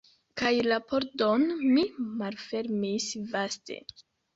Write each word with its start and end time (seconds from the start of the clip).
Kaj 0.41 0.53
la 0.67 0.79
pordon 0.93 1.47
mi 1.75 1.85
malfermis 2.25 3.11
vaste. 3.33 3.85